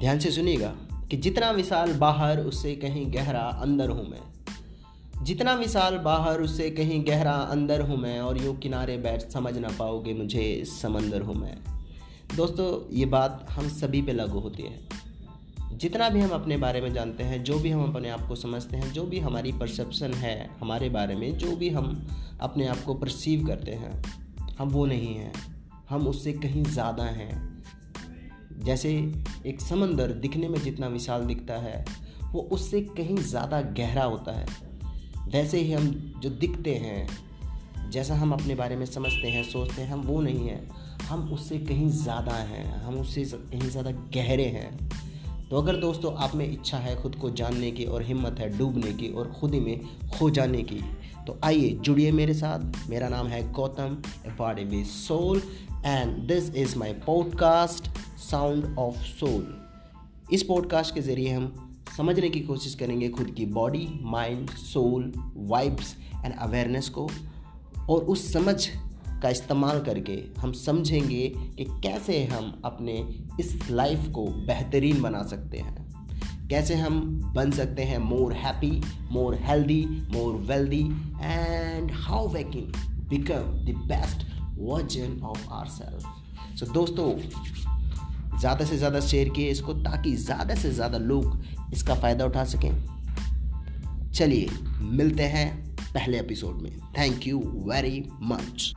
[0.00, 0.68] ध्यान से सुनिएगा
[1.10, 4.20] कि जितना विशाल बाहर, उससे कहीं गहरा अंदर हूँ मैं।
[5.24, 9.68] जितना विशाल बाहर, उससे कहीं गहरा अंदर हूँ मैं, और यूँ किनारे बैठ समझ ना
[9.78, 11.58] पाओगे मुझे समंदर हूँ मैं।
[12.36, 14.78] दोस्तों, ये बात हम सभी पे लागू होती है।
[15.78, 18.76] जितना भी हम अपने बारे में जानते हैं, जो भी हम अपने आप को समझते
[18.76, 22.08] हैं, जो भी हमारी परसेप्शन है हमारे बारे में, जो भी हम
[22.40, 24.04] अपने आप को परसीव करते हैं,
[24.58, 25.32] हम वो नहीं हैं।
[25.88, 27.58] हम उससे कहीं ज़्यादा हैं।
[28.58, 28.90] जैसे
[29.46, 31.84] एक समंदर दिखने में जितना विशाल दिखता है,
[32.32, 34.46] वो उससे कहीं ज़्यादा गहरा होता है।
[35.28, 35.88] वैसे ही हम
[36.22, 37.08] जो दिखते हैं,
[37.90, 40.68] जैसा हम अपने बारे में समझते हैं, सोचते हैं, हम वो नहीं हैं।
[41.00, 44.88] हम उससे कहीं ज़्यादा हैं, हम उससे कहीं ज़्यादा गहरे हैं।
[45.50, 48.92] तो अगर दोस्तों आप में इच्छा है खुद को जानने की और हिम्मत है डूबने
[48.92, 50.80] की और खुद ही में खो जाने की
[51.26, 55.42] तो आइए जुड़िए मेरे साथ। मेरा नाम है Gautam a with soul
[55.86, 57.88] and this is my podcast
[58.30, 59.66] sound of soul.
[60.32, 65.96] इस पॉडकास्ट के ज़रिए हम समझने की कोशिश करेंगे खुद की body mind soul vibes
[66.24, 67.10] and awareness को
[67.90, 68.68] और उस समझ
[69.22, 73.08] का इस्तेमाल करके हम समझेंगे कि कैसे हम अपने
[73.40, 75.88] इस लाइफ को बेहतरीन बना सकते हैं।
[76.48, 78.82] कैसे हम बन सकते हैं more happy
[79.12, 80.82] more healthy more wealthy
[81.22, 82.72] and how we can
[83.08, 84.26] become the best
[84.58, 86.04] version of our self
[86.58, 87.14] so दोस्तों
[88.40, 91.40] ज़्यादा से ज़्यादा शेयर किए इसको ताकि ज़्यादा से ज़्यादा लोग
[91.72, 92.70] इसका फ़ायदा उठा सकें।
[94.12, 94.48] चलिए,
[94.80, 95.48] मिलते हैं
[95.80, 98.72] पहले एपिसोड में। Thank you very much